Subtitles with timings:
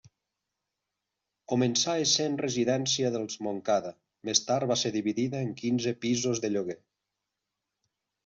[1.51, 3.91] Començà essent residència dels Montcada,
[4.29, 6.79] més tard va ser dividida en quinze pisos de lloguer.